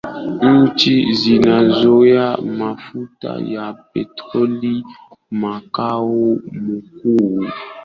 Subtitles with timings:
[0.57, 4.83] nchi zinazozaa mafuta ya petroli
[5.31, 7.45] Makao makuu